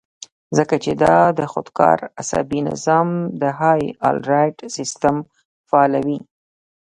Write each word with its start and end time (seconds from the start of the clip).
ځکه 0.57 0.75
چې 0.83 0.91
دا 1.03 1.17
د 1.39 1.41
خودکار 1.51 1.97
اعصابي 2.19 2.59
نظام 2.69 3.07
د 3.41 3.43
هائي 3.59 3.87
الرټ 4.09 4.57
سسټم 4.75 5.15
فعالوي 5.69 6.19